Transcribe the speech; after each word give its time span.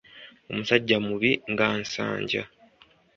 Omusajja 0.51 0.97
mubi 1.05 1.31
nga 1.51 1.67
Nsanja. 1.81 2.43